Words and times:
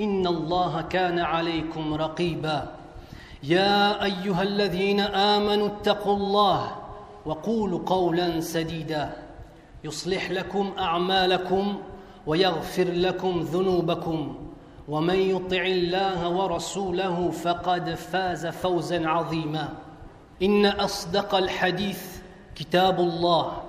ان 0.00 0.26
الله 0.26 0.82
كان 0.82 1.18
عليكم 1.18 1.94
رقيبا. 1.94 2.72
يا 3.42 4.04
ايها 4.04 4.42
الذين 4.42 5.00
امنوا 5.00 5.66
اتقوا 5.66 6.16
الله 6.16 6.76
وقولوا 7.26 7.80
قولا 7.86 8.40
سديدا. 8.40 9.10
يصلح 9.84 10.30
لكم 10.30 10.72
اعمالكم 10.78 11.78
ويغفر 12.26 12.84
لكم 12.84 13.40
ذنوبكم. 13.40 14.36
ومن 14.88 15.14
يطع 15.14 15.62
الله 15.62 16.28
ورسوله 16.28 17.30
فقد 17.30 17.94
فاز 17.94 18.46
فوزا 18.46 19.08
عظيما. 19.08 19.68
ان 20.42 20.66
اصدق 20.66 21.34
الحديث 21.34 22.02
كتاب 22.54 23.00
الله 23.00 23.62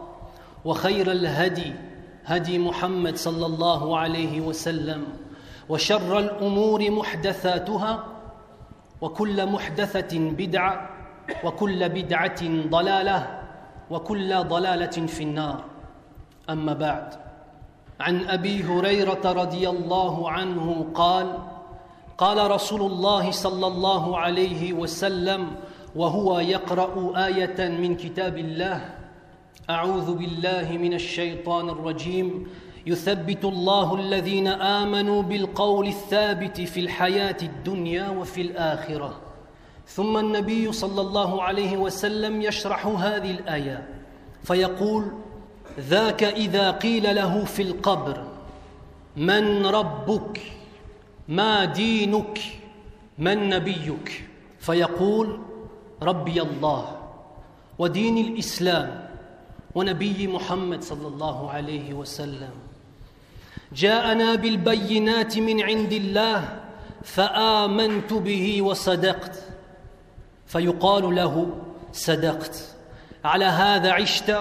وخير 0.66 1.12
الهدي 1.12 1.74
هدي 2.26 2.60
محمد 2.60 3.18
صلى 3.18 3.46
الله 3.46 3.98
عليه 3.98 4.42
وسلم. 4.42 5.04
وشر 5.70 6.20
الأمور 6.20 6.92
محدثاتها 6.92 8.04
وكل 9.02 9.46
محدثة 9.46 10.20
بدعة 10.20 10.90
وكل 11.44 11.90
بدعة 11.90 12.42
ضلالة 12.70 13.40
وكل 13.90 14.44
ضلالة 14.44 15.08
في 15.08 15.24
النار. 15.24 15.64
أما 16.50 16.74
بعد 16.74 17.14
عن 18.00 18.26
أبي 18.28 18.64
هريرة 18.64 19.32
رضي 19.32 19.70
الله 19.70 20.32
عنه 20.32 20.86
قال 20.94 21.38
قال 22.18 22.52
رسول 22.52 22.82
الله 22.82 23.32
صلى 23.32 23.68
الله 23.68 24.18
عليه 24.18 24.74
وسلم 24.74 25.52
وهو 25.96 26.40
يقرأ 26.40 27.26
آية 27.28 27.70
من 27.70 27.96
كتاب 27.96 28.38
الله 28.38 28.90
أعوذ 29.70 30.14
بالله 30.16 30.78
من 30.78 30.94
الشيطان 30.94 31.70
الرجيم 31.70 32.48
يثبت 32.86 33.46
الله 33.46 33.96
الذين 33.96 34.48
آمنوا 34.48 35.22
بالقول 35.22 35.88
الثابت 35.88 36.62
في 36.62 36.80
الحياة 36.80 37.38
الدنيا 37.42 38.10
وفي 38.10 38.42
الآخرة. 38.42 39.22
ثم 39.88 40.18
النبي 40.18 40.72
صلى 40.72 41.02
الله 41.02 41.42
عليه 41.44 41.78
وسلم 41.78 42.42
يشرح 42.42 42.88
هذه 42.88 43.32
الآية 43.32 43.88
فيقول 44.44 45.12
ذاك 45.80 46.24
إذا 46.24 46.72
قيل 46.72 47.16
له 47.16 47.46
في 47.46 47.62
القبر 47.62 48.24
من 49.18 49.66
ربك؟ 49.66 50.42
ما 51.28 51.66
دينك؟ 51.66 52.40
من 53.18 53.50
نبيك؟ 53.50 54.30
فيقول 54.60 55.40
ربي 56.02 56.42
الله 56.42 56.98
ودين 57.80 58.18
الإسلام 58.18 59.10
ونبي 59.76 60.28
محمد 60.28 60.84
صلى 60.84 61.08
الله 61.08 61.50
عليه 61.52 61.94
وسلم. 61.94 62.73
جاءنا 63.76 64.36
بالبينات 64.36 65.38
من 65.38 65.62
عند 65.62 65.94
الله 65.94 66.60
فامنت 67.04 68.14
به 68.14 68.62
وصدقت 68.62 69.44
فيقال 70.48 71.16
له 71.16 71.50
صدقت 71.94 72.56
على 73.26 73.46
هذا 73.46 73.92
عشت 73.92 74.38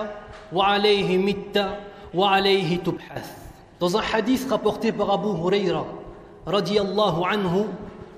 وعليه 0.53 1.19
مت 1.19 1.79
وعليه 2.15 2.77
تبحث 2.77 3.43
Dans 3.81 3.97
un 3.97 4.01
hadith 4.01 4.49
rapporté 4.49 4.93
par 4.93 5.11
Abu 5.11 5.31
Huraira, 5.31 5.85
radiallahu 6.47 7.25
anhu, 7.25 7.67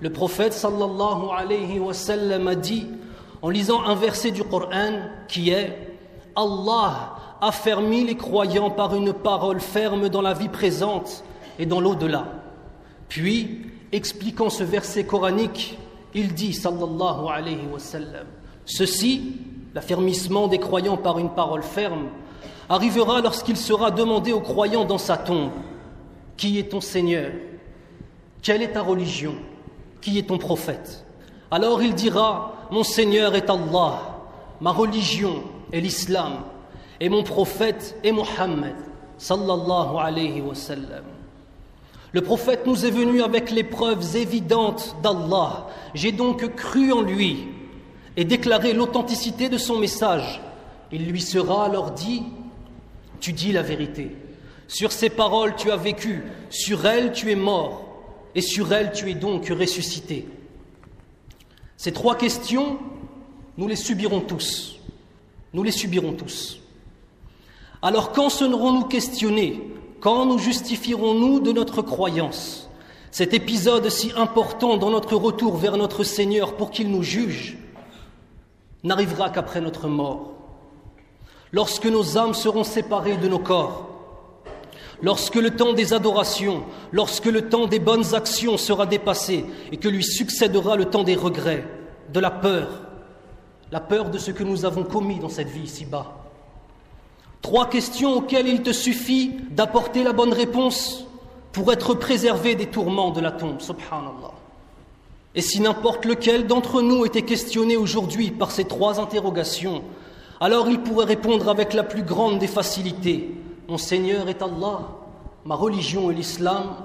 le 0.03 0.11
prophète 0.13 0.53
sallallahu 0.53 1.31
alayhi 1.31 1.79
wa 1.79 1.95
sallam 1.95 2.49
a 2.49 2.55
dit 2.55 2.87
en 3.41 3.49
lisant 3.49 3.83
un 3.83 3.95
verset 3.95 4.31
du 4.31 4.45
Coran 4.45 4.93
qui 5.27 5.49
est 5.49 5.97
Allah 6.37 7.17
a 7.44 7.53
fermi 7.53 8.05
les 8.05 8.16
croyants 8.16 8.71
par 8.71 8.94
une 8.97 9.12
parole 9.12 9.60
ferme 9.60 10.09
dans 10.09 10.22
la 10.22 10.32
vie 10.32 10.49
présente 10.49 11.22
et 11.59 11.66
dans 11.66 11.78
l'au-delà. 11.78 12.27
Puis, 13.09 13.66
expliquant 13.93 14.49
ce 14.49 14.65
verset 14.65 15.05
coranique, 15.05 15.78
il 16.15 16.33
dit 16.33 16.54
sallallahu 16.54 17.27
Ceci, 18.65 19.37
l'affermissement 19.75 20.49
des 20.49 20.59
croyants 20.59 20.97
par 20.97 21.19
une 21.19 21.28
parole 21.28 21.62
ferme, 21.62 22.06
arrivera 22.71 23.21
lorsqu'il 23.21 23.59
sera 23.59 23.91
demandé 23.91 24.33
aux 24.33 24.41
croyants 24.41 24.87
dans 24.87 24.97
sa 24.97 25.19
tombe 25.19 25.50
Qui 26.38 26.59
est 26.59 26.71
ton 26.71 26.81
Seigneur? 26.81 27.31
Quelle 28.41 28.62
est 28.62 28.72
ta 28.72 28.81
religion? 28.81 29.34
Qui 30.00 30.19
est 30.19 30.28
ton 30.28 30.38
prophète? 30.38 31.04
Alors 31.50 31.83
il 31.83 31.94
dira 31.94 32.54
Mon 32.71 32.84
Seigneur 32.84 33.34
est 33.34 33.50
Allah, 33.50 34.00
ma 34.62 34.72
religion 34.72 35.43
est 35.72 35.81
l'islam, 35.81 36.38
et 37.00 37.09
mon 37.09 37.22
prophète 37.22 37.97
est 38.05 38.12
Mohammed. 38.12 38.75
Sallallahu 39.19 39.97
alayhi 39.99 40.41
wa 40.41 40.55
sallam. 40.55 41.05
Le 42.12 42.21
prophète 42.21 42.66
nous 42.66 42.87
est 42.87 42.91
venu 42.91 43.22
avec 43.22 43.50
les 43.50 43.65
preuves 43.65 44.16
évidentes 44.16 44.97
d'Allah. 45.03 45.66
J'ai 45.94 46.12
donc 46.12 46.54
cru 46.54 46.93
en 46.93 47.03
lui 47.03 47.49
et 48.16 48.25
déclaré 48.25 48.72
l'authenticité 48.72 49.49
de 49.49 49.59
son 49.59 49.78
message. 49.78 50.41
Il 50.93 51.06
lui 51.06 51.21
sera 51.21 51.65
alors 51.65 51.91
dit 51.91 52.22
tu 53.21 53.33
dis 53.33 53.53
la 53.53 53.62
vérité. 53.62 54.15
Sur 54.69 54.93
ces 54.93 55.10
paroles 55.10 55.54
tu 55.56 55.71
as 55.71 55.77
vécu, 55.77 56.22
sur 56.50 56.87
elles 56.87 57.12
tu 57.12 57.31
es 57.31 57.37
mort, 57.37 57.84
et 58.34 58.41
sur 58.41 58.72
elles 58.72 58.93
tu 58.93 59.10
es 59.10 59.15
donc 59.15 59.49
ressuscité. 59.49 60.27
Ces 61.77 61.93
trois 61.93 62.16
questions, 62.16 62.78
nous 63.56 63.69
les 63.69 63.77
subirons 63.77 64.21
tous. 64.21 64.78
Nous 65.53 65.62
les 65.62 65.72
subirons 65.72 66.12
tous. 66.12 66.60
Alors 67.84 68.12
quand 68.12 68.31
serons-nous 68.31 68.84
questionnés? 68.84 69.61
Quand 70.00 70.25
nous 70.25 70.39
justifierons-nous 70.39 71.41
de 71.41 71.53
notre 71.53 71.83
croyance? 71.83 72.71
Cet 73.11 73.34
épisode 73.34 73.91
si 73.91 74.11
important 74.17 74.78
dans 74.78 74.89
notre 74.89 75.17
retour 75.17 75.59
vers 75.59 75.77
notre 75.77 76.03
Seigneur 76.03 76.56
pour 76.56 76.71
qu'il 76.71 76.91
nous 76.91 77.03
juge 77.03 77.59
n'arrivera 78.84 79.28
qu'après 79.28 79.61
notre 79.61 79.87
mort. 79.89 80.33
Lorsque 81.53 81.84
nos 81.84 82.17
âmes 82.17 82.33
seront 82.33 82.65
séparées 82.65 83.19
de 83.19 83.28
nos 83.28 83.39
corps, 83.39 83.91
lorsque 85.03 85.34
le 85.34 85.55
temps 85.55 85.75
des 85.75 85.93
adorations, 85.93 86.65
lorsque 86.91 87.27
le 87.27 87.51
temps 87.51 87.66
des 87.66 87.81
bonnes 87.81 88.15
actions 88.15 88.56
sera 88.56 88.87
dépassé 88.87 89.45
et 89.72 89.77
que 89.77 89.89
lui 89.89 90.05
succédera 90.05 90.77
le 90.77 90.87
temps 90.87 91.05
des 91.05 91.16
regrets, 91.16 91.69
de 92.11 92.21
la 92.21 92.31
peur, 92.31 92.81
la 93.71 93.81
peur 93.81 94.09
de 94.09 94.16
ce 94.16 94.31
que 94.31 94.42
nous 94.42 94.65
avons 94.65 94.84
commis 94.84 95.19
dans 95.19 95.28
cette 95.28 95.48
vie 95.48 95.65
ici-bas. 95.65 96.23
Trois 97.45 97.69
questions 97.69 98.15
auxquelles 98.15 98.49
il 98.49 98.63
te 98.63 98.73
suffit 98.73 99.33
d'apporter 99.51 100.03
la 100.03 100.15
bonne 100.15 100.33
réponse 100.33 101.05
pour 101.53 101.71
être 101.75 101.93
préservé 101.93 102.55
des 102.55 102.69
tourments 102.71 103.11
de 103.11 103.21
la 103.21 103.33
tombe, 103.33 103.61
subhanallah. 103.61 104.33
Et 105.35 105.43
si 105.43 105.61
n'importe 105.61 106.07
lequel 106.07 106.47
d'entre 106.47 106.81
nous 106.81 107.05
était 107.05 107.21
questionné 107.21 107.77
aujourd'hui 107.77 108.31
par 108.31 108.51
ces 108.51 108.65
trois 108.65 108.99
interrogations, 108.99 109.83
alors 110.41 110.71
il 110.71 110.81
pourrait 110.81 111.05
répondre 111.05 111.51
avec 111.51 111.75
la 111.75 111.83
plus 111.83 112.03
grande 112.03 112.39
des 112.39 112.47
facilités 112.47 113.35
Mon 113.69 113.77
Seigneur 113.77 114.31
est 114.31 114.41
Allah, 114.41 114.89
ma 115.45 115.55
religion 115.55 116.11
est 116.11 116.15
l'islam, 116.15 116.77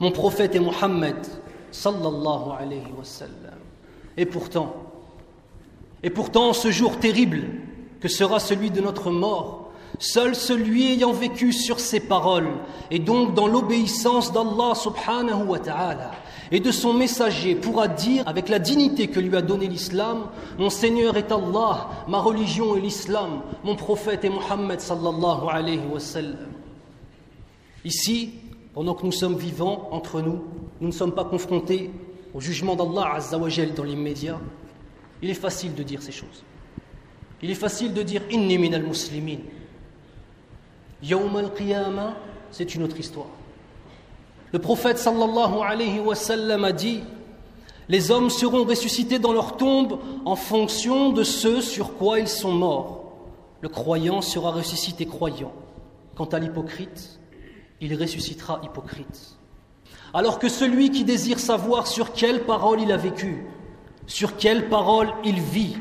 mon 0.00 0.10
prophète 0.10 0.56
est 0.56 0.60
Mohammed, 0.60 1.24
sallallahu 1.70 2.58
alayhi 2.58 2.92
wa 2.98 3.04
sallam. 3.04 3.60
Et 4.16 4.26
pourtant, 4.26 4.74
et 6.02 6.10
pourtant, 6.10 6.52
ce 6.54 6.72
jour 6.72 6.98
terrible 6.98 7.44
que 8.00 8.08
sera 8.08 8.40
celui 8.40 8.72
de 8.72 8.80
notre 8.80 9.12
mort, 9.12 9.65
seul 9.98 10.34
celui 10.34 10.92
ayant 10.92 11.12
vécu 11.12 11.52
sur 11.52 11.80
ces 11.80 12.00
paroles 12.00 12.50
et 12.90 12.98
donc 12.98 13.34
dans 13.34 13.46
l'obéissance 13.46 14.32
d'Allah 14.32 14.74
subhanahu 14.74 15.44
wa 15.46 15.58
ta'ala 15.58 16.12
et 16.52 16.60
de 16.60 16.70
son 16.70 16.92
messager 16.92 17.54
pourra 17.54 17.88
dire 17.88 18.22
avec 18.26 18.48
la 18.48 18.58
dignité 18.58 19.08
que 19.08 19.20
lui 19.20 19.36
a 19.36 19.42
donnée 19.42 19.66
l'islam 19.66 20.26
Mon 20.58 20.70
Seigneur 20.70 21.16
est 21.16 21.32
Allah, 21.32 21.88
ma 22.08 22.18
religion 22.18 22.76
est 22.76 22.80
l'islam, 22.80 23.40
mon 23.64 23.74
prophète 23.74 24.24
est 24.24 24.30
Mohammed 24.30 24.80
sallallahu 24.80 25.48
alayhi 25.50 25.80
wa. 25.90 25.98
Ici, 27.84 28.34
pendant 28.74 28.94
que 28.94 29.04
nous 29.06 29.12
sommes 29.12 29.36
vivants 29.36 29.88
entre 29.90 30.20
nous, 30.20 30.44
nous 30.80 30.88
ne 30.88 30.92
sommes 30.92 31.14
pas 31.14 31.24
confrontés 31.24 31.90
au 32.34 32.40
jugement 32.40 32.76
d'Allah 32.76 33.14
Azzawajal 33.14 33.74
dans 33.74 33.84
l'immédiat. 33.84 34.38
Il 35.22 35.30
est 35.30 35.34
facile 35.34 35.74
de 35.74 35.82
dire 35.82 36.02
ces 36.02 36.12
choses. 36.12 36.44
Il 37.42 37.50
est 37.50 37.54
facile 37.54 37.94
de 37.94 38.02
dire 38.02 38.22
Inni 38.30 38.58
min 38.58 38.72
al-muslimin. 38.72 39.38
Yawm 41.02 41.36
al-qiyamah, 41.36 42.14
c'est 42.50 42.74
une 42.74 42.82
autre 42.82 42.98
histoire. 42.98 43.26
Le 44.52 44.58
prophète 44.58 44.98
sallallahu 44.98 45.60
alayhi 45.62 46.00
wa 46.00 46.14
sallam 46.14 46.64
a 46.64 46.72
dit 46.72 47.00
Les 47.88 48.10
hommes 48.10 48.30
seront 48.30 48.64
ressuscités 48.64 49.18
dans 49.18 49.32
leur 49.32 49.56
tombe 49.56 49.98
en 50.24 50.36
fonction 50.36 51.10
de 51.10 51.24
ce 51.24 51.60
sur 51.60 51.94
quoi 51.94 52.20
ils 52.20 52.28
sont 52.28 52.52
morts. 52.52 53.12
Le 53.60 53.68
croyant 53.68 54.22
sera 54.22 54.50
ressuscité 54.50 55.06
croyant. 55.06 55.52
Quant 56.14 56.26
à 56.26 56.38
l'hypocrite, 56.38 57.20
il 57.80 57.94
ressuscitera 58.00 58.60
hypocrite. 58.62 59.36
Alors 60.14 60.38
que 60.38 60.48
celui 60.48 60.90
qui 60.90 61.04
désire 61.04 61.38
savoir 61.38 61.86
sur 61.86 62.12
quelle 62.12 62.44
parole 62.44 62.80
il 62.80 62.92
a 62.92 62.96
vécu, 62.96 63.44
sur 64.06 64.36
quelle 64.36 64.68
parole 64.68 65.12
il 65.24 65.40
vit, 65.40 65.76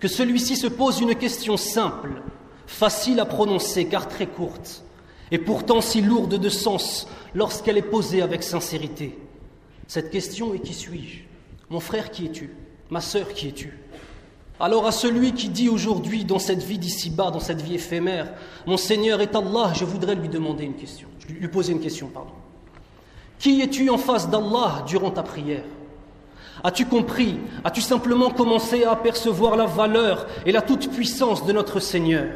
que 0.00 0.08
celui-ci 0.08 0.56
se 0.56 0.66
pose 0.66 1.00
une 1.00 1.14
question 1.14 1.56
simple, 1.56 2.22
facile 2.70 3.18
à 3.20 3.26
prononcer 3.26 3.86
car 3.86 4.08
très 4.08 4.26
courte, 4.26 4.84
et 5.32 5.38
pourtant 5.38 5.80
si 5.80 6.00
lourde 6.00 6.36
de 6.36 6.48
sens 6.48 7.08
lorsqu'elle 7.34 7.76
est 7.76 7.82
posée 7.82 8.22
avec 8.22 8.42
sincérité. 8.42 9.18
Cette 9.86 10.10
question 10.10 10.54
est 10.54 10.60
qui 10.60 10.72
suis-je? 10.72 11.24
Mon 11.68 11.80
frère, 11.80 12.10
qui 12.10 12.26
es-tu? 12.26 12.50
Ma 12.88 13.00
sœur, 13.00 13.28
qui 13.34 13.48
es-tu? 13.48 13.76
Alors 14.60 14.86
à 14.86 14.92
celui 14.92 15.32
qui 15.32 15.48
dit 15.48 15.68
aujourd'hui 15.68 16.24
dans 16.24 16.38
cette 16.38 16.62
vie 16.62 16.78
d'ici-bas, 16.78 17.30
dans 17.30 17.40
cette 17.40 17.60
vie 17.60 17.74
éphémère, 17.74 18.32
Mon 18.66 18.76
Seigneur 18.76 19.20
est 19.20 19.34
Allah, 19.34 19.72
je 19.74 19.84
voudrais 19.84 20.14
lui 20.14 20.28
demander 20.28 20.64
une 20.64 20.74
question, 20.74 21.08
lui 21.28 21.48
poser 21.48 21.72
une 21.72 21.80
question, 21.80 22.08
pardon. 22.08 22.32
Qui 23.38 23.62
es-tu 23.62 23.90
en 23.90 23.98
face 23.98 24.30
d'Allah 24.30 24.84
durant 24.86 25.10
ta 25.10 25.22
prière? 25.22 25.64
As-tu 26.62 26.86
compris? 26.86 27.40
As-tu 27.64 27.80
simplement 27.80 28.30
commencé 28.30 28.84
à 28.84 28.92
apercevoir 28.92 29.56
la 29.56 29.66
valeur 29.66 30.26
et 30.46 30.52
la 30.52 30.62
toute-puissance 30.62 31.44
de 31.46 31.52
notre 31.52 31.80
Seigneur? 31.80 32.28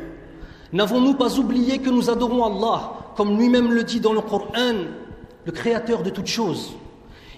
N'avons-nous 0.75 1.15
pas 1.15 1.39
oublié 1.39 1.79
que 1.79 1.89
nous 1.89 2.11
adorons 2.11 2.45
Allah, 2.45 2.95
comme 3.17 3.39
lui-même 3.39 3.71
le 3.73 3.85
dit 3.85 4.01
dans 4.01 4.13
le 4.13 4.21
Coran, 4.21 4.75
le 5.45 5.53
Créateur 5.53 6.03
de 6.03 6.11
toutes 6.11 6.27
choses? 6.27 6.73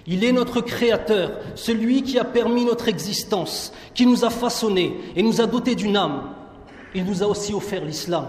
Il 0.07 0.23
est 0.23 0.31
notre 0.31 0.59
Créateur, 0.59 1.33
celui 1.53 2.01
qui 2.01 2.17
a 2.17 2.23
permis 2.23 2.65
notre 2.65 2.87
existence, 2.87 3.71
qui 3.93 4.07
nous 4.07 4.25
a 4.25 4.31
façonnés 4.31 4.97
et 5.15 5.21
nous 5.21 5.39
a 5.39 5.45
dotés 5.45 5.75
d'une 5.75 5.95
âme. 5.95 6.33
Il 6.95 7.05
nous 7.05 7.21
a 7.21 7.27
aussi 7.27 7.53
offert 7.53 7.85
l'islam. 7.85 8.25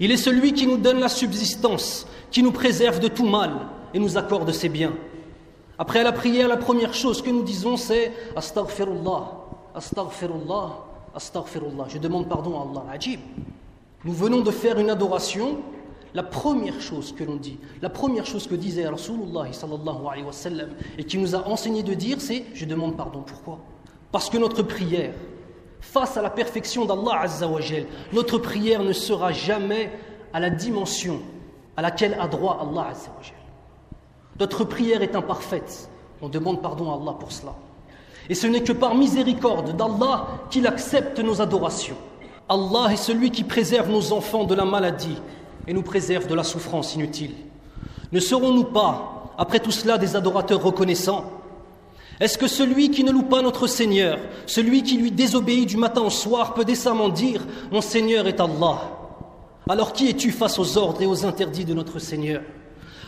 Il 0.00 0.10
est 0.10 0.16
celui 0.16 0.54
qui 0.54 0.66
nous 0.66 0.78
donne 0.78 0.98
la 0.98 1.08
subsistance, 1.08 2.04
qui 2.32 2.42
nous 2.42 2.50
préserve 2.50 2.98
de 2.98 3.06
tout 3.06 3.28
mal 3.28 3.52
et 3.94 4.00
nous 4.00 4.18
accorde 4.18 4.50
ses 4.50 4.68
biens. 4.68 4.94
Après 5.78 6.02
la 6.02 6.10
prière, 6.10 6.48
la 6.48 6.56
première 6.56 6.94
chose 6.94 7.22
que 7.22 7.30
nous 7.30 7.44
disons, 7.44 7.76
c'est 7.76 8.12
Astaghfirullah, 8.34 9.30
Astaghfirullah, 9.72 10.84
Astaghfirullah. 11.14 11.86
Je 11.88 11.98
demande 11.98 12.28
pardon 12.28 12.58
à 12.58 12.62
Allah. 12.62 12.92
Ajib. 12.94 13.20
Nous 14.04 14.12
venons 14.12 14.40
de 14.40 14.50
faire 14.50 14.78
une 14.78 14.90
adoration. 14.90 15.58
La 16.14 16.22
première 16.22 16.80
chose 16.80 17.12
que 17.12 17.22
l'on 17.22 17.36
dit, 17.36 17.58
la 17.82 17.90
première 17.90 18.24
chose 18.24 18.46
que 18.46 18.54
disait 18.54 18.88
Rasulullah 18.88 19.52
sallallahu 19.52 20.66
et 20.96 21.04
qui 21.04 21.18
nous 21.18 21.34
a 21.34 21.46
enseigné 21.46 21.82
de 21.82 21.92
dire, 21.92 22.18
c'est 22.20 22.46
Je 22.54 22.64
demande 22.64 22.96
pardon. 22.96 23.22
Pourquoi? 23.26 23.58
Parce 24.10 24.30
que 24.30 24.38
notre 24.38 24.62
prière, 24.62 25.12
face 25.80 26.16
à 26.16 26.22
la 26.22 26.30
perfection 26.30 26.86
d'Allah 26.86 27.20
Azzawajal, 27.22 27.86
notre 28.14 28.38
prière 28.38 28.82
ne 28.82 28.94
sera 28.94 29.32
jamais 29.32 29.92
à 30.32 30.40
la 30.40 30.48
dimension 30.48 31.20
à 31.76 31.82
laquelle 31.82 32.16
a 32.18 32.26
droit 32.26 32.58
Allah 32.62 32.88
Azzawajal. 32.92 33.36
Notre 34.40 34.64
prière 34.64 35.02
est 35.02 35.14
imparfaite. 35.14 35.90
On 36.22 36.28
demande 36.28 36.62
pardon 36.62 36.90
à 36.90 36.94
Allah 36.94 37.16
pour 37.18 37.32
cela. 37.32 37.54
Et 38.30 38.34
ce 38.34 38.46
n'est 38.46 38.62
que 38.62 38.72
par 38.72 38.94
miséricorde 38.94 39.76
d'Allah 39.76 40.26
qu'il 40.50 40.66
accepte 40.66 41.18
nos 41.18 41.40
adorations. 41.42 41.96
Allah 42.48 42.92
est 42.92 42.96
celui 42.96 43.30
qui 43.30 43.44
préserve 43.44 43.90
nos 43.90 44.12
enfants 44.12 44.44
de 44.44 44.54
la 44.54 44.64
maladie 44.64 45.18
et 45.66 45.74
nous 45.74 45.82
préserve 45.82 46.26
de 46.26 46.34
la 46.34 46.42
souffrance 46.42 46.94
inutile. 46.94 47.34
Ne 48.10 48.20
serons-nous 48.20 48.64
pas, 48.64 49.34
après 49.36 49.60
tout 49.60 49.70
cela, 49.70 49.98
des 49.98 50.16
adorateurs 50.16 50.62
reconnaissants? 50.62 51.30
Est-ce 52.20 52.38
que 52.38 52.48
celui 52.48 52.90
qui 52.90 53.04
ne 53.04 53.12
loue 53.12 53.22
pas 53.22 53.42
notre 53.42 53.66
Seigneur, 53.66 54.18
celui 54.46 54.82
qui 54.82 54.96
lui 54.96 55.12
désobéit 55.12 55.68
du 55.68 55.76
matin 55.76 56.00
au 56.00 56.10
soir, 56.10 56.54
peut 56.54 56.64
décemment 56.64 57.10
dire 57.10 57.46
Mon 57.70 57.82
Seigneur 57.82 58.26
est 58.26 58.40
Allah 58.40 58.80
Alors 59.68 59.92
qui 59.92 60.08
es-tu 60.08 60.32
face 60.32 60.58
aux 60.58 60.78
ordres 60.78 61.02
et 61.02 61.06
aux 61.06 61.26
interdits 61.26 61.66
de 61.66 61.74
notre 61.74 61.98
Seigneur? 61.98 62.40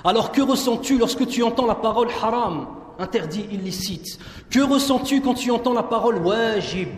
Alors 0.05 0.33
que 0.33 0.43
ressens-tu 0.43 0.99
lorsque 0.99 1.27
tu 1.27 1.43
entends 1.43 1.67
la 1.67 1.75
parole 1.75 2.09
haram, 2.23 2.69
interdit, 2.99 3.47
illicite? 3.51 4.19
Que 4.51 4.61
ressens-tu 4.61 5.23
quand 5.23 5.35
tu 5.35 5.51
entends 5.51 5.73
la 5.73 5.83
parole 5.83 6.19
wajib, 6.19 6.91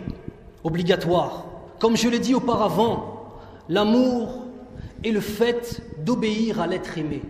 obligatoire? 0.63 1.52
Comme 1.83 1.97
je 1.97 2.07
l'ai 2.07 2.19
dit 2.19 2.33
auparavant, 2.33 3.25
l'amour 3.67 4.45
est 5.03 5.11
le 5.11 5.19
fait 5.19 5.81
d'obéir 5.99 6.61
à 6.61 6.65
l'être 6.65 6.97
aimé. 6.97 7.21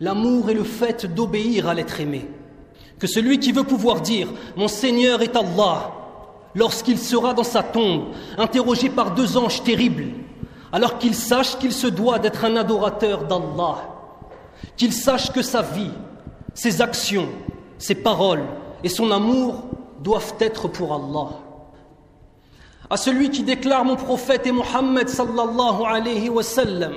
L'amour 0.00 0.50
est 0.50 0.54
le 0.54 0.64
fait 0.64 1.06
d'obéir 1.06 1.68
à 1.68 1.74
l'être 1.74 2.00
aimé. 2.00 2.28
Que 2.98 3.06
celui 3.06 3.38
qui 3.38 3.52
veut 3.52 3.62
pouvoir 3.62 4.00
dire 4.00 4.26
Mon 4.56 4.66
Seigneur 4.66 5.22
est 5.22 5.36
Allah, 5.36 5.92
lorsqu'il 6.56 6.98
sera 6.98 7.32
dans 7.32 7.44
sa 7.44 7.62
tombe, 7.62 8.06
interrogé 8.38 8.90
par 8.90 9.14
deux 9.14 9.36
anges 9.36 9.62
terribles, 9.62 10.14
alors 10.72 10.98
qu'il 10.98 11.14
sache 11.14 11.56
qu'il 11.56 11.72
se 11.72 11.86
doit 11.86 12.18
d'être 12.18 12.44
un 12.44 12.56
adorateur 12.56 13.22
d'Allah, 13.22 13.88
qu'il 14.76 14.92
sache 14.92 15.30
que 15.30 15.42
sa 15.42 15.62
vie, 15.62 15.92
ses 16.54 16.82
actions, 16.82 17.28
ses 17.78 17.94
paroles 17.94 18.42
et 18.82 18.88
son 18.88 19.12
amour 19.12 19.62
doivent 20.00 20.34
être 20.40 20.66
pour 20.66 20.92
Allah 20.92 21.49
à 22.90 22.96
celui 22.96 23.30
qui 23.30 23.44
déclare 23.44 23.84
mon 23.84 23.94
prophète 23.94 24.46
et 24.46 24.52
Mohammed 24.52 25.08
sallallahu 25.08 25.84
alayhi 25.86 26.28
wa 26.28 26.42
sallam, 26.42 26.94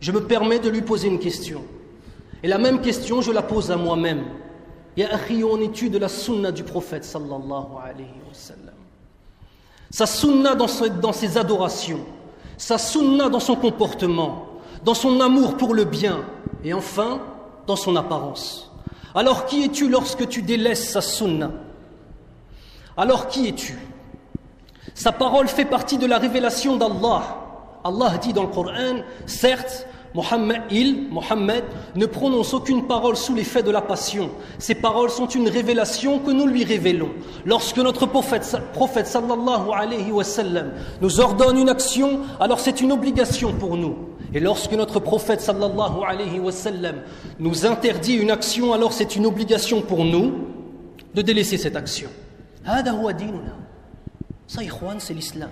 je 0.00 0.10
me 0.12 0.24
permets 0.24 0.58
de 0.58 0.70
lui 0.70 0.80
poser 0.80 1.08
une 1.08 1.18
question. 1.18 1.62
Et 2.42 2.48
la 2.48 2.56
même 2.56 2.80
question, 2.80 3.20
je 3.20 3.30
la 3.30 3.42
pose 3.42 3.70
à 3.70 3.76
moi-même. 3.76 4.24
Ya 4.96 5.12
akhi, 5.14 5.44
en 5.44 5.60
es-tu 5.60 5.90
de 5.90 5.98
la 5.98 6.08
sunna 6.08 6.52
du 6.52 6.64
prophète 6.64 7.04
sallallahu 7.04 7.76
alayhi 7.84 8.08
wa 8.26 8.32
sallam? 8.32 8.74
Sa 9.90 10.06
sunna 10.06 10.54
dans, 10.54 10.68
dans 11.00 11.12
ses 11.12 11.36
adorations, 11.36 12.04
sa 12.56 12.78
sunna 12.78 13.28
dans 13.28 13.40
son 13.40 13.56
comportement, 13.56 14.46
dans 14.84 14.94
son 14.94 15.20
amour 15.20 15.56
pour 15.56 15.74
le 15.74 15.84
bien, 15.84 16.24
et 16.64 16.72
enfin, 16.72 17.20
dans 17.66 17.76
son 17.76 17.94
apparence. 17.96 18.72
Alors 19.14 19.46
qui 19.46 19.64
es-tu 19.64 19.88
lorsque 19.88 20.28
tu 20.28 20.42
délaisses 20.42 20.90
sa 20.90 21.00
sunna? 21.00 21.50
Alors 22.96 23.28
qui 23.28 23.48
es-tu? 23.48 23.76
Sa 24.94 25.12
parole 25.12 25.48
fait 25.48 25.64
partie 25.64 25.98
de 25.98 26.06
la 26.06 26.18
révélation 26.18 26.76
d'Allah. 26.76 27.22
Allah 27.84 28.18
dit 28.20 28.32
dans 28.32 28.42
le 28.42 28.48
Coran, 28.48 29.02
certes, 29.26 29.86
Mohammed, 30.14 30.62
il, 30.70 31.08
Mohammed, 31.10 31.64
ne 31.94 32.06
prononce 32.06 32.54
aucune 32.54 32.86
parole 32.86 33.16
sous 33.16 33.34
l'effet 33.34 33.62
de 33.62 33.70
la 33.70 33.82
passion. 33.82 34.30
Ces 34.58 34.74
paroles 34.74 35.10
sont 35.10 35.26
une 35.26 35.48
révélation 35.48 36.18
que 36.18 36.30
nous 36.30 36.46
lui 36.46 36.64
révélons. 36.64 37.10
Lorsque 37.44 37.78
notre 37.78 38.06
prophète, 38.06 38.56
prophète 38.72 39.06
sallallahu 39.06 39.70
alayhi 39.72 40.10
nous 41.00 41.20
ordonne 41.20 41.58
une 41.58 41.68
action, 41.68 42.20
alors 42.40 42.58
c'est 42.60 42.80
une 42.80 42.92
obligation 42.92 43.52
pour 43.52 43.76
nous. 43.76 43.96
Et 44.34 44.40
lorsque 44.40 44.72
notre 44.72 45.00
prophète 45.00 45.40
sallallahu 45.40 46.02
alayhi 46.06 46.40
wa 46.40 46.52
sallam 46.52 46.96
nous 47.38 47.66
interdit 47.66 48.14
une 48.14 48.30
action, 48.30 48.72
alors 48.72 48.92
c'est 48.92 49.16
une 49.16 49.26
obligation 49.26 49.82
pour 49.82 50.04
nous 50.04 50.32
de 51.14 51.22
délaisser 51.22 51.58
cette 51.58 51.76
action. 51.76 52.08
Ça, 54.47 54.61
c'est 54.99 55.13
l'islam. 55.13 55.49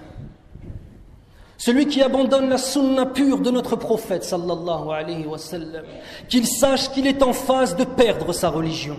Celui 1.57 1.85
qui 1.85 2.01
abandonne 2.01 2.49
la 2.49 2.57
sunna 2.57 3.05
pure 3.05 3.39
de 3.39 3.51
notre 3.51 3.75
prophète, 3.75 4.23
sallallahu 4.23 4.89
alayhi 4.91 5.27
wa 5.27 5.37
sallam, 5.37 5.85
qu'il 6.27 6.47
sache 6.47 6.91
qu'il 6.91 7.05
est 7.05 7.21
en 7.21 7.33
phase 7.33 7.75
de 7.75 7.83
perdre 7.83 8.33
sa 8.33 8.49
religion. 8.49 8.97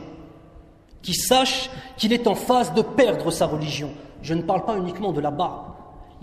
Qu'il 1.02 1.16
sache 1.16 1.70
qu'il 1.96 2.12
est 2.12 2.28
en 2.28 2.36
phase 2.36 2.72
de 2.72 2.82
perdre 2.82 3.32
sa 3.32 3.46
religion. 3.46 3.90
Je 4.22 4.34
ne 4.34 4.42
parle 4.42 4.64
pas 4.64 4.76
uniquement 4.76 5.10
de 5.10 5.20
la 5.20 5.32
barbe. 5.32 5.72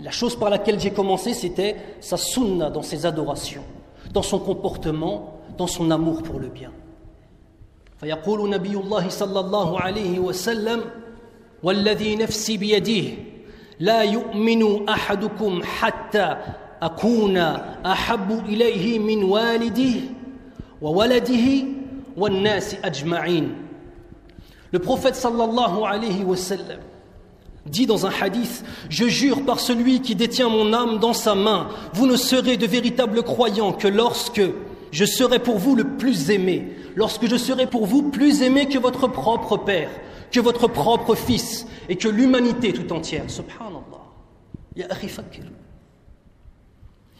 La 0.00 0.10
chose 0.10 0.34
par 0.34 0.48
laquelle 0.48 0.80
j'ai 0.80 0.92
commencé, 0.92 1.34
c'était 1.34 1.76
sa 2.00 2.16
sunna 2.16 2.70
dans 2.70 2.82
ses 2.82 3.04
adorations, 3.04 3.64
dans 4.14 4.22
son 4.22 4.38
comportement, 4.38 5.40
dans 5.58 5.66
son 5.66 5.90
amour 5.90 6.22
pour 6.22 6.40
le 6.40 6.48
bien. 6.48 6.72
فيقول 8.00 8.50
نبي 8.50 8.74
الله 8.76 9.08
صلى 9.08 9.40
الله 9.40 9.80
عليه 9.80 10.18
وسلم 10.18 10.80
والذي 11.62 12.16
نفسي 12.16 12.56
بيديه 12.56 13.14
لا 13.80 14.02
يؤمن 14.02 14.88
احدكم 14.88 15.60
حتى 15.64 16.36
اكون 16.82 17.36
احب 17.86 18.44
اليه 18.48 18.98
من 18.98 19.24
والده 19.24 20.00
وولده 20.82 21.64
والناس 22.16 22.76
اجمعين 22.84 23.54
Le 24.72 24.78
prophète 24.78 25.16
sallallahu 25.16 25.82
alayhi 25.84 26.22
wa 26.22 26.36
sallam 26.36 26.78
dit 27.66 27.86
dans 27.86 28.06
un 28.06 28.10
hadith 28.10 28.64
Je 28.88 29.06
jure 29.06 29.44
par 29.44 29.60
celui 29.60 30.00
qui 30.00 30.14
détient 30.14 30.48
mon 30.48 30.72
âme 30.72 30.98
dans 30.98 31.12
sa 31.12 31.34
main, 31.34 31.68
vous 31.92 32.06
ne 32.06 32.16
serez 32.16 32.56
de 32.56 32.66
véritables 32.66 33.22
croyants 33.22 33.72
que 33.72 33.88
lorsque 33.88 34.42
je 34.95 35.03
serai 35.03 35.39
pour 35.39 35.57
vous 35.57 35.75
le 35.75 35.97
plus 35.97 36.31
aimé, 36.31 36.69
lorsque 36.95 37.27
je 37.27 37.35
serai 37.35 37.67
pour 37.67 37.85
vous 37.85 38.11
plus 38.11 38.41
aimé 38.41 38.69
que 38.69 38.77
votre 38.77 39.09
propre 39.09 39.57
père, 39.57 39.89
que 40.31 40.39
votre 40.39 40.69
propre 40.69 41.15
fils 41.15 41.67
et 41.89 41.97
que 41.97 42.07
l'humanité 42.07 42.71
tout 42.71 42.89
entière. 42.93 43.29
Subhanallah. 43.29 43.81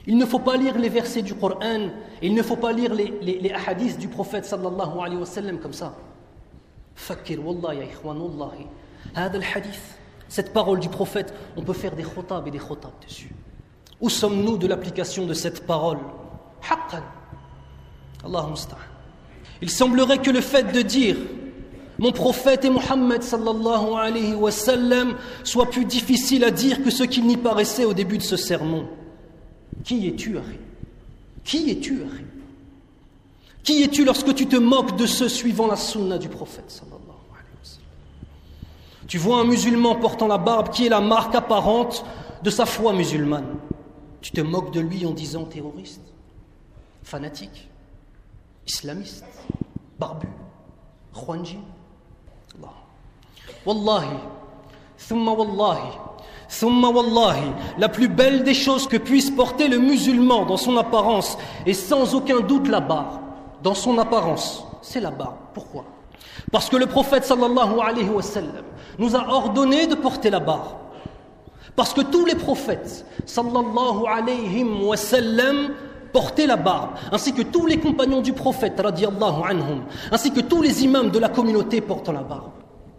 Il 0.07 0.17
ne 0.17 0.25
faut 0.25 0.39
pas 0.39 0.55
lire 0.55 0.77
les 0.77 0.87
versets 0.87 1.21
du 1.21 1.35
Coran, 1.35 1.89
il 2.21 2.33
ne 2.33 2.41
faut 2.43 2.55
pas 2.55 2.71
lire 2.71 2.93
les, 2.93 3.11
les, 3.21 3.51
hadiths 3.51 3.99
du 3.99 4.07
prophète 4.07 4.45
sallallahu 4.45 4.97
alayhi 5.01 5.19
wa 5.19 5.25
sallam 5.25 5.59
comme 5.59 5.73
ça. 5.73 5.93
Fakir, 6.95 7.45
wallah 7.45 7.75
ya 7.75 7.83
ikhwan, 7.83 8.17
wallahi. 8.17 8.67
Hada 9.13 9.39
hadith 9.53 9.97
cette 10.29 10.53
parole 10.53 10.79
du 10.79 10.87
prophète, 10.87 11.33
on 11.57 11.61
peut 11.61 11.73
faire 11.73 11.93
des 11.93 12.03
khotab 12.03 12.47
et 12.47 12.51
des 12.51 12.57
khotab 12.57 12.91
dessus. 13.05 13.35
Où 13.99 14.09
sommes-nous 14.09 14.57
de 14.57 14.65
l'application 14.65 15.25
de 15.25 15.33
cette 15.33 15.65
parole? 15.65 15.99
Allah 18.25 18.47
Il 19.61 19.69
semblerait 19.69 20.19
que 20.19 20.31
le 20.31 20.41
fait 20.41 20.71
de 20.71 20.81
dire 20.81 21.17
mon 21.97 22.11
prophète 22.11 22.65
et 22.65 22.69
Mohammed 22.69 23.23
sallallahu 23.23 23.93
alayhi 23.97 24.33
wa 24.33 24.51
soit 25.43 25.69
plus 25.69 25.85
difficile 25.85 26.43
à 26.43 26.51
dire 26.51 26.83
que 26.83 26.89
ce 26.89 27.03
qu'il 27.03 27.25
n'y 27.25 27.37
paraissait 27.37 27.85
au 27.85 27.93
début 27.93 28.17
de 28.17 28.23
ce 28.23 28.35
sermon. 28.35 28.87
Qui 29.83 30.07
es-tu, 30.07 30.37
Harry? 30.37 30.59
Qui 31.43 31.71
es-tu, 31.71 32.01
Harry? 32.01 32.25
Qui 33.63 33.83
es-tu 33.83 34.03
lorsque 34.03 34.33
tu 34.35 34.47
te 34.47 34.57
moques 34.57 34.97
de 34.97 35.05
ceux 35.05 35.29
suivant 35.29 35.67
la 35.67 35.77
sunna 35.77 36.17
du 36.17 36.27
prophète 36.27 36.69
sallallahu 36.69 36.99
Tu 39.07 39.17
vois 39.17 39.39
un 39.39 39.45
musulman 39.45 39.95
portant 39.95 40.27
la 40.27 40.37
barbe 40.37 40.69
qui 40.69 40.85
est 40.85 40.89
la 40.89 41.01
marque 41.01 41.33
apparente 41.33 42.05
de 42.43 42.49
sa 42.49 42.65
foi 42.65 42.93
musulmane. 42.93 43.55
Tu 44.21 44.31
te 44.31 44.41
moques 44.41 44.73
de 44.73 44.81
lui 44.81 45.05
en 45.05 45.11
disant 45.11 45.45
terroriste, 45.45 46.01
fanatique, 47.03 47.69
islamiste, 48.65 49.25
barbu, 49.99 50.27
khwanji. 51.13 51.59
Allah. 52.57 52.73
Wallahi, 53.65 54.17
thumma 54.97 55.31
wallahi, 55.33 55.91
Thumma 56.47 56.89
wallahi, 56.89 57.51
la 57.77 57.89
plus 57.89 58.07
belle 58.07 58.43
des 58.43 58.53
choses 58.53 58.87
que 58.87 58.97
puisse 58.97 59.31
porter 59.31 59.67
le 59.67 59.79
musulman 59.79 60.45
dans 60.45 60.57
son 60.57 60.77
apparence, 60.77 61.37
et 61.65 61.73
sans 61.73 62.13
aucun 62.13 62.39
doute 62.41 62.67
la 62.67 62.79
barbe, 62.79 63.19
dans 63.63 63.73
son 63.73 63.97
apparence, 63.97 64.63
c'est 64.81 64.99
la 64.99 65.11
barbe. 65.11 65.35
Pourquoi? 65.53 65.85
Parce 66.51 66.69
que 66.69 66.77
le 66.77 66.85
prophète 66.85 67.25
sallallahu 67.25 67.79
alayhi 67.83 68.09
wa 68.09 68.21
sallam 68.21 68.63
nous 68.99 69.15
a 69.15 69.27
ordonné 69.27 69.87
de 69.87 69.95
porter 69.95 70.29
la 70.29 70.39
barbe. 70.39 70.77
Parce 71.75 71.93
que 71.93 72.01
tous 72.01 72.25
les 72.25 72.35
prophètes 72.35 73.05
sallallahu 73.25 74.05
alayhi 74.07 74.63
wa 74.63 74.95
sallam 74.95 75.71
portaient 76.15 76.47
la 76.47 76.55
barbe, 76.55 76.91
ainsi 77.11 77.33
que 77.33 77.41
tous 77.41 77.65
les 77.65 77.77
compagnons 77.77 78.21
du 78.21 78.31
prophète 78.31 78.79
anhum, 78.79 79.83
ainsi 80.13 80.31
que 80.31 80.39
tous 80.39 80.61
les 80.61 80.85
imams 80.85 81.11
de 81.11 81.19
la 81.19 81.27
communauté 81.27 81.81
portent 81.81 82.07
la 82.07 82.23
barbe. 82.23 82.53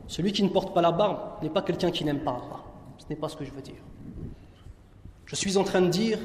Celui 0.06 0.32
qui 0.32 0.42
ne 0.42 0.50
porte 0.50 0.74
pas 0.74 0.82
la 0.82 0.92
barbe 0.92 1.42
n'est 1.42 1.48
pas 1.48 1.62
quelqu'un 1.62 1.90
qui 1.90 2.04
n'aime 2.04 2.20
pas 2.20 2.32
Allah. 2.32 2.60
Ce 2.98 3.06
n'est 3.08 3.16
pas 3.16 3.30
ce 3.30 3.36
que 3.38 3.46
je 3.46 3.52
veux 3.52 3.62
dire. 3.62 3.80
Je 5.24 5.34
suis 5.34 5.56
en 5.56 5.64
train 5.64 5.80
de 5.80 5.88
dire 5.88 6.18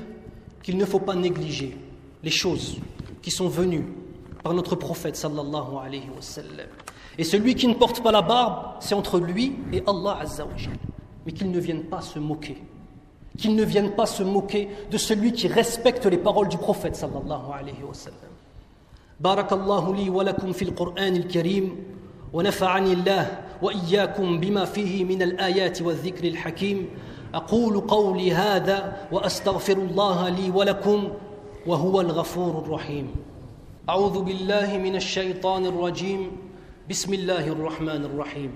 qu'il 0.64 0.76
ne 0.76 0.84
faut 0.84 1.00
pas 1.00 1.16
négliger 1.16 1.78
les 2.24 2.30
choses 2.30 2.76
qui 3.22 3.32
sont 3.32 3.48
venues 3.48 3.88
par 4.44 4.54
notre 4.54 4.76
prophète 4.76 5.16
sallallahu 5.16 5.78
alayhi 5.82 6.10
wa 6.14 6.22
sallam. 6.22 6.68
Et 7.18 7.24
celui 7.24 7.56
qui 7.56 7.70
ne 7.70 7.74
porte 7.76 8.04
pas 8.04 8.12
la 8.12 8.22
barbe, 8.22 8.82
c'est 8.82 8.96
entre 8.96 9.18
lui 9.18 9.56
et 9.72 9.82
Allah 9.88 10.18
azza 10.20 10.46
Mais 11.26 11.32
qu'il 11.32 11.52
ne 11.52 11.60
vienne 11.60 11.84
pas 11.84 12.02
se 12.02 12.20
moquer 12.20 12.58
Qu'il 13.39 13.55
ne 13.55 13.65
vienne 13.65 13.91
pas 13.91 14.07
se 14.07 14.23
moquer 14.23 14.69
de 14.91 14.97
celui 14.97 15.33
qui 15.33 15.47
respecte 15.49 16.07
les 16.07 16.19
paroles 16.19 16.49
du 16.49 16.57
prophète 16.57 16.97
sallallahu 16.97 17.53
alayhi 17.53 17.83
wa 17.83 17.93
sallam. 17.95 18.33
Barakallahu 19.21 19.95
li 19.95 20.09
wa 20.09 20.25
lakum 20.25 20.55
fil 20.55 20.75
Qur'an 20.75 21.15
al-Karim. 21.15 21.73
ونفعني 22.33 22.93
الله 22.93 23.39
واياكم 23.63 24.41
بما 24.41 24.65
فيه 24.65 25.05
من 25.05 25.23
الايات 25.23 25.83
والذكر 25.83 26.25
الحكيم 26.25 26.89
اقول 27.35 27.81
قولي 27.81 28.33
هذا 28.33 29.07
واستغفر 29.13 29.77
الله 29.77 30.29
لي 30.29 30.51
ولكم 30.51 31.09
وهو 31.67 32.01
الغفور 32.01 32.59
الرحيم 32.65 33.15
اعوذ 33.89 34.23
بالله 34.23 34.79
من 34.79 34.97
الشيطان 34.97 35.67
الرجيم 35.67 36.31
بسم 36.91 37.15
الله 37.15 37.49
الرحمن 37.49 38.05
الرحيم 38.05 38.53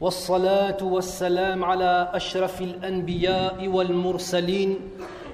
والصلاه 0.00 0.78
والسلام 0.82 1.64
على 1.64 2.10
اشرف 2.14 2.60
الانبياء 2.60 3.68
والمرسلين 3.68 4.78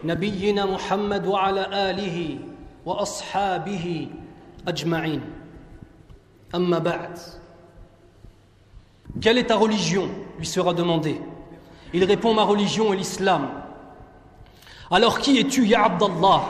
نبينا 0.05 0.67
محمد 0.67 1.27
وعلى 1.27 1.91
اله 1.91 2.39
واصحابه 2.87 4.09
اجمعين 4.69 5.21
Amma 6.53 6.81
Quelle 9.21 9.39
est 9.39 9.47
ta 9.47 9.57
religion 9.57 10.09
lui 10.39 10.47
sera 10.47 10.73
demandé. 10.75 11.21
Il 11.93 12.05
répond 12.05 12.35
Ma 12.35 12.45
religion 12.45 12.93
est 12.93 12.97
l'islam. 12.97 13.49
Alors 14.91 15.19
qui 15.19 15.39
es-tu, 15.39 15.67
Ya 15.67 15.85
Abdallah, 15.85 16.43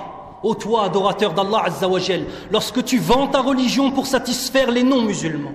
ô 0.43 0.55
toi 0.55 0.85
adorateur 0.85 1.33
d'Allah 1.33 1.65
Azzawajal, 1.65 2.25
lorsque 2.53 2.85
tu 2.85 2.99
vends 2.99 3.27
ta 3.27 3.41
religion 3.41 3.91
pour 3.91 4.07
satisfaire 4.07 4.71
les 4.71 4.83
non-musulmans 4.83 5.55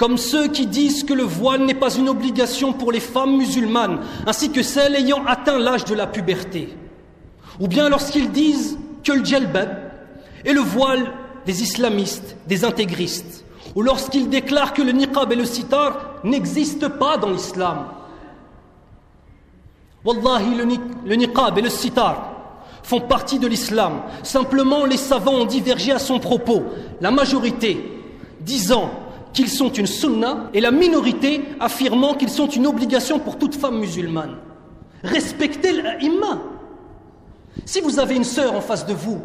Comme 0.00 0.16
ceux 0.16 0.48
qui 0.48 0.66
disent 0.66 1.04
que 1.04 1.12
le 1.12 1.24
voile 1.24 1.66
n'est 1.66 1.74
pas 1.74 1.94
une 1.94 2.08
obligation 2.08 2.72
pour 2.72 2.90
les 2.90 3.00
femmes 3.00 3.36
musulmanes, 3.36 4.00
ainsi 4.26 4.50
que 4.50 4.62
celles 4.62 4.96
ayant 4.96 5.26
atteint 5.26 5.58
l'âge 5.58 5.84
de 5.84 5.94
la 5.94 6.06
puberté. 6.06 6.74
Ou 7.60 7.68
bien 7.68 7.90
lorsqu'ils 7.90 8.30
disent 8.30 8.78
que 9.04 9.12
le 9.12 9.22
djelbab 9.22 9.68
et 10.46 10.54
le 10.54 10.60
voile 10.60 11.12
des 11.44 11.62
islamistes, 11.62 12.34
des 12.46 12.64
intégristes, 12.64 13.44
ou 13.74 13.82
lorsqu'ils 13.82 14.30
déclarent 14.30 14.72
que 14.72 14.80
le 14.80 14.92
niqab 14.92 15.32
et 15.32 15.36
le 15.36 15.44
sitar 15.44 16.14
n'existent 16.24 16.88
pas 16.88 17.18
dans 17.18 17.28
l'islam. 17.28 17.84
Wallahi, 20.02 20.54
le, 21.04 21.14
niqab 21.14 21.58
et 21.58 21.62
le 21.62 21.68
sitar 21.68 22.56
font 22.82 23.02
partie 23.02 23.38
de 23.38 23.46
l'islam. 23.46 24.00
Simplement, 24.22 24.86
les 24.86 24.96
savants 24.96 25.40
ont 25.40 25.44
divergé 25.44 25.92
à 25.92 25.98
son 25.98 26.18
propos. 26.18 26.64
La 27.02 27.10
majorité 27.10 28.00
disant 28.40 28.90
qu'ils 29.32 29.48
sont 29.48 29.72
une 29.72 29.86
sunna 29.86 30.50
et 30.54 30.60
la 30.60 30.70
minorité 30.70 31.42
affirmant 31.60 32.14
qu'ils 32.14 32.30
sont 32.30 32.48
une 32.48 32.66
obligation 32.66 33.18
pour 33.18 33.38
toute 33.38 33.54
femme 33.54 33.78
musulmane. 33.78 34.36
Respectez 35.02 35.72
l'imam. 36.00 36.40
Si 37.64 37.80
vous 37.80 37.98
avez 37.98 38.16
une 38.16 38.24
sœur 38.24 38.54
en 38.54 38.60
face 38.60 38.86
de 38.86 38.94
vous 38.94 39.20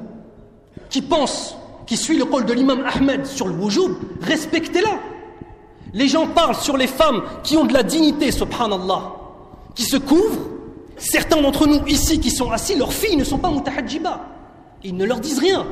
qui 0.89 1.01
pense 1.01 1.57
qui 1.85 1.97
suit 1.97 2.17
le 2.17 2.23
rôle 2.23 2.45
de 2.45 2.53
l'imam 2.53 2.83
Ahmed 2.85 3.25
sur 3.25 3.47
le 3.47 3.53
wujub, 3.53 3.93
respectez-la. 4.21 4.99
Les 5.93 6.07
gens 6.07 6.27
parlent 6.27 6.55
sur 6.55 6.77
les 6.77 6.87
femmes 6.87 7.21
qui 7.43 7.57
ont 7.57 7.65
de 7.65 7.73
la 7.73 7.83
dignité, 7.83 8.31
subhanallah, 8.31 9.13
qui 9.75 9.83
se 9.83 9.97
couvrent. 9.97 10.49
Certains 10.97 11.41
d'entre 11.41 11.67
nous 11.67 11.85
ici 11.87 12.19
qui 12.19 12.31
sont 12.31 12.51
assis, 12.51 12.75
leurs 12.75 12.93
filles 12.93 13.17
ne 13.17 13.23
sont 13.23 13.37
pas 13.37 13.51
mutahajjiba. 13.51 14.21
Ils 14.83 14.95
ne 14.95 15.05
leur 15.05 15.19
disent 15.19 15.39
rien. 15.39 15.65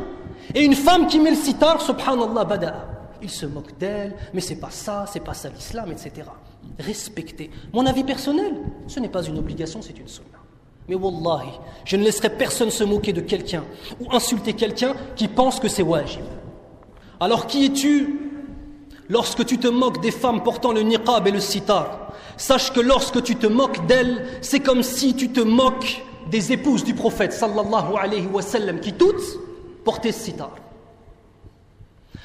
Et 0.53 0.63
une 0.63 0.75
femme 0.75 1.07
qui 1.07 1.19
met 1.19 1.31
le 1.31 1.35
sitar, 1.35 1.81
subhanallah, 1.81 2.43
bada. 2.45 2.92
Ils 3.23 3.29
se 3.29 3.45
moquent 3.45 3.77
d'elle, 3.77 4.13
mais 4.33 4.41
c'est 4.41 4.57
pas 4.57 4.69
ça, 4.69 5.05
c'est 5.11 5.21
pas 5.21 5.33
ça 5.33 5.47
l'islam, 5.49 5.91
etc. 5.91 6.27
Respectez. 6.77 7.49
Mon 7.71 7.85
avis 7.85 8.03
personnel, 8.03 8.53
ce 8.87 8.99
n'est 8.99 9.07
pas 9.07 9.23
une 9.23 9.37
obligation, 9.37 9.81
c'est 9.81 9.97
une 9.97 10.09
sunnah. 10.09 10.27
Mais 10.89 10.95
wallahi, 10.95 11.47
je 11.85 11.95
ne 11.95 12.03
laisserai 12.03 12.29
personne 12.29 12.69
se 12.69 12.83
moquer 12.83 13.13
de 13.13 13.21
quelqu'un 13.21 13.63
ou 14.01 14.11
insulter 14.11 14.53
quelqu'un 14.53 14.93
qui 15.15 15.29
pense 15.29 15.61
que 15.61 15.69
c'est 15.69 15.83
wajib. 15.83 16.25
Alors 17.21 17.47
qui 17.47 17.65
es-tu 17.65 18.19
lorsque 19.07 19.45
tu 19.45 19.57
te 19.57 19.69
moques 19.69 20.01
des 20.01 20.11
femmes 20.11 20.43
portant 20.43 20.73
le 20.73 20.81
niqab 20.81 21.25
et 21.25 21.31
le 21.31 21.39
sitar? 21.39 22.11
Sache 22.35 22.73
que 22.73 22.81
lorsque 22.81 23.23
tu 23.23 23.37
te 23.37 23.47
moques 23.47 23.85
d'elles, 23.85 24.25
c'est 24.41 24.59
comme 24.59 24.83
si 24.83 25.15
tu 25.15 25.29
te 25.29 25.39
moques 25.39 26.03
des 26.29 26.51
épouses 26.51 26.83
du 26.83 26.93
prophète 26.93 27.31
sallallahu 27.31 27.95
alayhi 27.97 28.27
wa 28.27 28.41
sallam 28.41 28.81
qui 28.81 28.91
toutes 28.91 29.39
portaient 29.85 30.11
ce 30.11 30.25
sitar. 30.25 30.51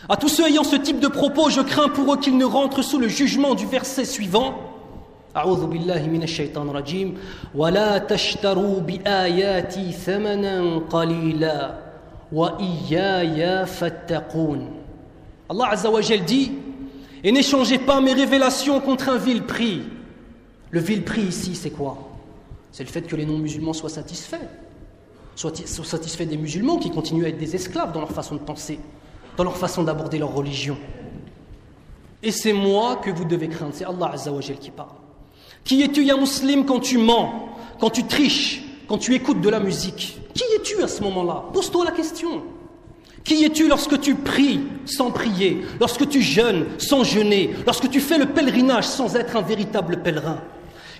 À 0.09 0.17
tous 0.17 0.27
ceux 0.27 0.47
ayant 0.47 0.63
ce 0.63 0.75
type 0.75 0.99
de 0.99 1.07
propos, 1.07 1.49
je 1.49 1.61
crains 1.61 1.89
pour 1.89 2.13
eux 2.13 2.17
qu'ils 2.17 2.37
ne 2.37 2.45
rentrent 2.45 2.81
sous 2.81 2.99
le 2.99 3.07
jugement 3.07 3.55
du 3.55 3.65
verset 3.65 4.05
suivant. 4.05 4.69
أعوذ 5.35 5.65
بالله 5.65 6.07
من 6.13 6.23
الشيطان 6.23 6.69
الرجيم 6.69 7.17
ولا 7.55 7.97
تشتروا 7.97 8.79
بآياتي 8.79 9.91
ثمنا 9.91 10.81
قليلا 10.89 11.73
وإياي 12.31 13.65
فاتقون 13.65 14.83
Allah 15.49 15.69
Azza 15.71 15.89
wa 15.89 16.01
Jal 16.01 16.23
dit 16.23 16.51
Et 17.23 17.31
n'échangez 17.31 17.77
pas 17.77 18.01
mes 18.01 18.13
révélations 18.13 18.79
contre 18.79 19.09
un 19.09 19.17
vil 19.17 19.43
prix. 19.43 19.83
Le 20.71 20.79
vil 20.79 21.03
prix 21.03 21.23
ici, 21.23 21.55
c'est 21.55 21.69
quoi 21.69 21.97
C'est 22.71 22.83
le 22.83 22.89
fait 22.89 23.03
que 23.03 23.15
les 23.15 23.25
non-musulmans 23.25 23.73
soient 23.73 23.89
satisfaits. 23.89 24.47
Soient, 25.35 25.53
soient 25.65 25.85
satisfaits 25.85 26.23
des 26.23 26.37
musulmans 26.37 26.77
qui 26.77 26.91
continuent 26.91 27.25
à 27.25 27.29
être 27.29 27.37
des 27.37 27.55
esclaves 27.55 27.91
dans 27.91 27.99
leur 27.99 28.11
façon 28.11 28.35
de 28.35 28.39
penser, 28.39 28.79
dans 29.38 29.44
leur 29.44 29.56
façon 29.56 29.84
d'aborder 29.84 30.18
leur 30.18 30.34
religion. 30.34 30.76
Et 32.22 32.32
c'est 32.32 32.52
moi 32.52 32.96
que 32.96 33.08
vous 33.08 33.24
devez 33.24 33.48
craindre. 33.48 33.72
C'est 33.72 33.84
Allah 33.84 34.10
Azzawajal 34.12 34.58
qui 34.58 34.72
parle. 34.72 34.88
Qui 35.64 35.82
es-tu, 35.82 36.04
ya 36.04 36.16
musulman, 36.16 36.64
quand 36.64 36.80
tu 36.80 36.98
mens, 36.98 37.48
quand 37.78 37.90
tu 37.90 38.02
triches, 38.04 38.62
quand 38.88 38.98
tu 38.98 39.14
écoutes 39.14 39.40
de 39.40 39.48
la 39.48 39.60
musique? 39.60 40.18
Qui 40.34 40.42
es-tu 40.56 40.82
à 40.82 40.88
ce 40.88 41.02
moment-là? 41.04 41.44
Pose-toi 41.52 41.84
la 41.84 41.92
question. 41.92 42.42
Qui 43.22 43.44
es-tu 43.44 43.68
lorsque 43.68 44.00
tu 44.00 44.16
pries 44.16 44.60
sans 44.84 45.12
prier, 45.12 45.62
lorsque 45.78 46.08
tu 46.08 46.20
jeûnes 46.20 46.66
sans 46.78 47.04
jeûner, 47.04 47.54
lorsque 47.64 47.88
tu 47.88 48.00
fais 48.00 48.18
le 48.18 48.26
pèlerinage 48.26 48.86
sans 48.86 49.14
être 49.14 49.36
un 49.36 49.42
véritable 49.42 50.02
pèlerin? 50.02 50.40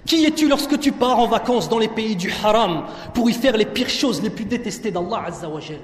Qui 0.07 0.25
es-tu 0.25 0.47
lorsque 0.47 0.78
tu 0.78 0.92
pars 0.92 1.18
en 1.18 1.26
vacances 1.26 1.68
dans 1.68 1.78
les 1.80 1.88
pays 1.88 2.14
du 2.14 2.33
haram 2.45 2.85
pour 3.14 3.28
y 3.28 3.33
faire 3.33 3.57
les 3.57 3.66
pires 3.66 3.90
choses 3.90 4.23
les 4.23 4.30
plus 4.30 4.45
détestées 4.45 4.92
d'Allah 4.92 5.25
Azzawajal 5.26 5.80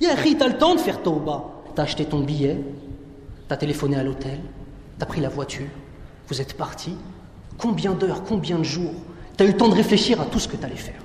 Ya 0.00 0.16
t'as 0.16 0.48
le 0.48 0.58
temps 0.58 0.74
de 0.74 0.80
faire 0.80 1.00
tauba. 1.00 1.55
T'as 1.76 1.82
acheté 1.82 2.06
ton 2.06 2.20
billet, 2.20 2.58
t'as 3.48 3.58
téléphoné 3.58 3.98
à 3.98 4.02
l'hôtel, 4.02 4.40
t'as 4.98 5.04
pris 5.04 5.20
la 5.20 5.28
voiture, 5.28 5.66
vous 6.26 6.40
êtes 6.40 6.54
parti. 6.54 6.96
Combien 7.58 7.92
d'heures, 7.92 8.24
combien 8.24 8.58
de 8.58 8.64
jours 8.64 8.94
T'as 9.36 9.44
eu 9.44 9.48
le 9.48 9.56
temps 9.58 9.68
de 9.68 9.74
réfléchir 9.74 10.18
à 10.18 10.24
tout 10.24 10.38
ce 10.38 10.48
que 10.48 10.56
t'allais 10.56 10.74
faire? 10.74 11.02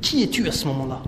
Qui 0.00 0.22
es-tu 0.22 0.48
à 0.48 0.52
ce 0.52 0.66
moment-là? 0.68 1.02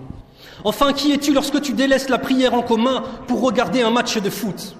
Enfin, 0.63 0.93
qui 0.93 1.11
es-tu 1.11 1.33
lorsque 1.33 1.59
tu 1.61 1.73
délaisses 1.73 2.09
la 2.09 2.19
prière 2.19 2.53
en 2.53 2.61
commun 2.61 3.03
pour 3.25 3.41
regarder 3.41 3.81
un 3.81 3.89
match 3.89 4.19
de 4.19 4.29
foot? 4.29 4.75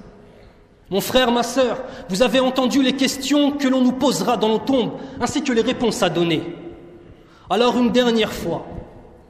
Mon 0.92 1.02
frère, 1.02 1.32
ma 1.32 1.42
sœur, 1.42 1.82
vous 2.10 2.22
avez 2.22 2.40
entendu 2.40 2.84
les 2.84 2.94
questions 2.94 3.52
que 3.52 3.68
l'on 3.68 3.82
nous 3.82 3.94
posera 3.94 4.38
dans 4.38 4.50
nos 4.50 4.60
tombes, 4.60 4.92
ainsi 5.20 5.44
que 5.44 5.52
les 5.52 5.62
réponses 5.62 6.04
à 6.04 6.10
donner. 6.10 6.44
Alors 7.50 7.76
une 7.76 7.92
dernière 7.92 8.34
fois, 8.34 8.68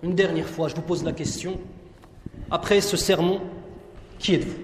une 0.04 0.16
dernière 0.16 0.48
fois, 0.48 0.68
je 0.68 0.76
vous 0.76 0.82
pose 0.82 1.06
la 1.06 1.14
question, 1.14 1.58
après 2.52 2.82
ce 2.82 2.98
sermon, 2.98 3.40
êtes-vous 4.20 4.60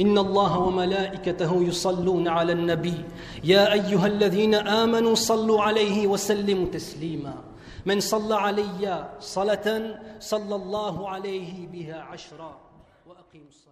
إن 0.00 0.18
الله 0.18 0.58
وملائكته 0.58 1.62
يصلون 1.62 2.28
على 2.28 2.52
النبي. 2.52 3.04
يا 3.44 3.72
أيها 3.72 4.06
الذين 4.06 4.54
آمنوا 4.54 5.14
صلوا 5.14 5.62
عليه 5.62 6.06
وسلموا 6.06 6.72
تسليما. 6.72 7.34
من 7.86 8.00
صلى 8.00 8.34
علي 8.34 9.08
صلاة 9.20 10.00
صلى 10.20 10.54
الله 10.56 11.08
عليه 11.08 11.66
بها 11.68 12.00
عشرا 12.00 12.60
وأقيموا 13.06 13.48
الصلاة. 13.48 13.69